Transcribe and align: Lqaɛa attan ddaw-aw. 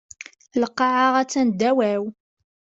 Lqaɛa 0.61 1.07
attan 1.21 1.47
ddaw-aw. 1.51 2.03